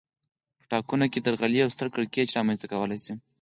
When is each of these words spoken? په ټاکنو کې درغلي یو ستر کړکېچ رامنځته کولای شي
په 0.59 0.63
ټاکنو 0.71 1.05
کې 1.11 1.19
درغلي 1.21 1.57
یو 1.61 1.69
ستر 1.75 1.87
کړکېچ 1.95 2.29
رامنځته 2.37 2.65
کولای 2.71 2.99
شي 3.05 3.13